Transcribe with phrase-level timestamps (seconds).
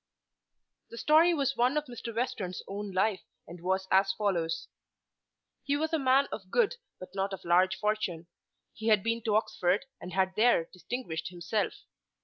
[0.89, 2.11] The story was one of Mr.
[2.15, 4.67] Western's own life and was as follows.
[5.63, 8.25] He was a man of good but not of large fortune.
[8.73, 11.73] He had been to Oxford and had there distinguished himself.